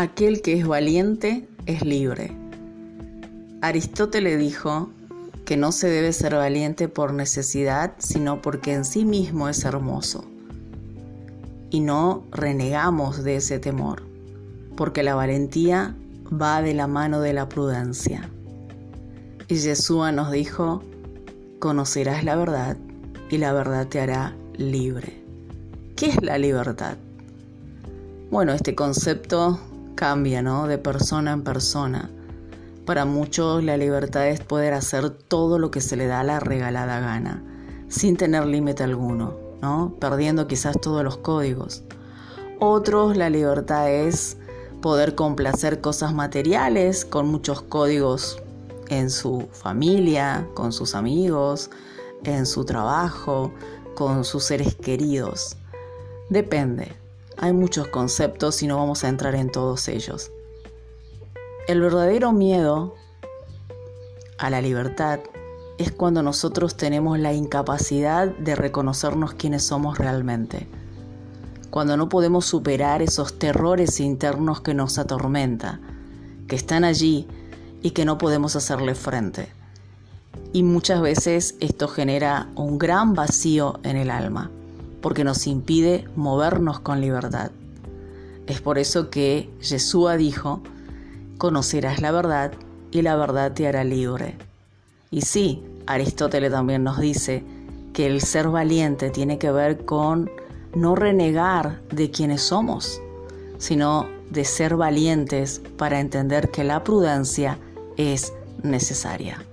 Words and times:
Aquel 0.00 0.40
que 0.40 0.54
es 0.54 0.66
valiente 0.66 1.46
es 1.66 1.84
libre. 1.84 2.34
Aristóteles 3.60 4.38
dijo 4.38 4.88
que 5.44 5.58
no 5.58 5.72
se 5.72 5.90
debe 5.90 6.14
ser 6.14 6.36
valiente 6.36 6.88
por 6.88 7.12
necesidad, 7.12 7.92
sino 7.98 8.40
porque 8.40 8.72
en 8.72 8.86
sí 8.86 9.04
mismo 9.04 9.50
es 9.50 9.62
hermoso. 9.62 10.24
Y 11.68 11.80
no 11.80 12.24
renegamos 12.30 13.22
de 13.24 13.36
ese 13.36 13.58
temor, 13.58 14.02
porque 14.74 15.02
la 15.02 15.14
valentía 15.14 15.94
va 16.32 16.62
de 16.62 16.72
la 16.72 16.86
mano 16.86 17.20
de 17.20 17.34
la 17.34 17.50
prudencia. 17.50 18.30
Y 19.48 19.56
Yeshua 19.56 20.12
nos 20.12 20.32
dijo, 20.32 20.82
conocerás 21.58 22.24
la 22.24 22.36
verdad 22.36 22.78
y 23.28 23.36
la 23.36 23.52
verdad 23.52 23.86
te 23.86 24.00
hará 24.00 24.34
libre. 24.56 25.22
¿Qué 25.94 26.06
es 26.06 26.22
la 26.22 26.38
libertad? 26.38 26.96
Bueno, 28.30 28.54
este 28.54 28.74
concepto 28.74 29.60
cambia, 29.94 30.42
¿no? 30.42 30.66
De 30.66 30.78
persona 30.78 31.32
en 31.32 31.42
persona. 31.42 32.10
Para 32.86 33.04
muchos 33.04 33.62
la 33.62 33.76
libertad 33.76 34.28
es 34.28 34.40
poder 34.40 34.72
hacer 34.72 35.10
todo 35.10 35.58
lo 35.58 35.70
que 35.70 35.80
se 35.80 35.96
le 35.96 36.06
da 36.06 36.24
la 36.24 36.40
regalada 36.40 37.00
gana, 37.00 37.42
sin 37.88 38.16
tener 38.16 38.46
límite 38.46 38.82
alguno, 38.82 39.34
¿no? 39.62 39.94
Perdiendo 40.00 40.46
quizás 40.46 40.80
todos 40.80 41.04
los 41.04 41.18
códigos. 41.18 41.84
Otros 42.58 43.16
la 43.16 43.30
libertad 43.30 43.90
es 43.90 44.36
poder 44.82 45.14
complacer 45.14 45.80
cosas 45.80 46.14
materiales 46.14 47.04
con 47.04 47.28
muchos 47.28 47.62
códigos 47.62 48.42
en 48.88 49.10
su 49.10 49.48
familia, 49.52 50.46
con 50.54 50.72
sus 50.72 50.94
amigos, 50.94 51.70
en 52.24 52.44
su 52.44 52.64
trabajo, 52.64 53.52
con 53.94 54.24
sus 54.24 54.44
seres 54.44 54.74
queridos. 54.74 55.56
Depende. 56.28 56.99
Hay 57.42 57.54
muchos 57.54 57.88
conceptos 57.88 58.62
y 58.62 58.66
no 58.66 58.76
vamos 58.76 59.02
a 59.02 59.08
entrar 59.08 59.34
en 59.34 59.50
todos 59.50 59.88
ellos. 59.88 60.30
El 61.66 61.80
verdadero 61.80 62.32
miedo 62.32 62.94
a 64.36 64.50
la 64.50 64.60
libertad 64.60 65.20
es 65.78 65.90
cuando 65.90 66.22
nosotros 66.22 66.76
tenemos 66.76 67.18
la 67.18 67.32
incapacidad 67.32 68.28
de 68.28 68.56
reconocernos 68.56 69.32
quiénes 69.32 69.62
somos 69.62 69.96
realmente. 69.96 70.68
Cuando 71.70 71.96
no 71.96 72.10
podemos 72.10 72.44
superar 72.44 73.00
esos 73.00 73.38
terrores 73.38 74.00
internos 74.00 74.60
que 74.60 74.74
nos 74.74 74.98
atormentan, 74.98 75.80
que 76.46 76.56
están 76.56 76.84
allí 76.84 77.26
y 77.80 77.92
que 77.92 78.04
no 78.04 78.18
podemos 78.18 78.54
hacerle 78.54 78.94
frente. 78.94 79.48
Y 80.52 80.62
muchas 80.62 81.00
veces 81.00 81.54
esto 81.60 81.88
genera 81.88 82.48
un 82.54 82.76
gran 82.76 83.14
vacío 83.14 83.80
en 83.82 83.96
el 83.96 84.10
alma 84.10 84.50
porque 85.00 85.24
nos 85.24 85.46
impide 85.46 86.06
movernos 86.16 86.80
con 86.80 87.00
libertad. 87.00 87.50
Es 88.46 88.60
por 88.60 88.78
eso 88.78 89.10
que 89.10 89.50
Yeshua 89.60 90.16
dijo, 90.16 90.60
conocerás 91.38 92.00
la 92.00 92.12
verdad 92.12 92.52
y 92.90 93.02
la 93.02 93.16
verdad 93.16 93.52
te 93.52 93.66
hará 93.66 93.84
libre. 93.84 94.36
Y 95.10 95.22
sí, 95.22 95.62
Aristóteles 95.86 96.50
también 96.50 96.84
nos 96.84 96.98
dice 96.98 97.44
que 97.92 98.06
el 98.06 98.20
ser 98.20 98.48
valiente 98.48 99.10
tiene 99.10 99.38
que 99.38 99.50
ver 99.50 99.84
con 99.84 100.30
no 100.74 100.94
renegar 100.94 101.80
de 101.90 102.10
quienes 102.10 102.42
somos, 102.42 103.00
sino 103.58 104.06
de 104.30 104.44
ser 104.44 104.76
valientes 104.76 105.60
para 105.76 106.00
entender 106.00 106.50
que 106.50 106.64
la 106.64 106.84
prudencia 106.84 107.58
es 107.96 108.32
necesaria. 108.62 109.44